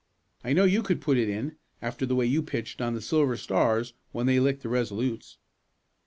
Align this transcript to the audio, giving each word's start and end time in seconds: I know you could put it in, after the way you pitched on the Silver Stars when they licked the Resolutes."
I 0.43 0.53
know 0.53 0.63
you 0.63 0.81
could 0.81 0.99
put 0.99 1.19
it 1.19 1.29
in, 1.29 1.57
after 1.79 2.07
the 2.07 2.15
way 2.15 2.25
you 2.25 2.41
pitched 2.41 2.81
on 2.81 2.95
the 2.95 3.01
Silver 3.01 3.37
Stars 3.37 3.93
when 4.11 4.25
they 4.25 4.39
licked 4.39 4.63
the 4.63 4.69
Resolutes." 4.69 5.37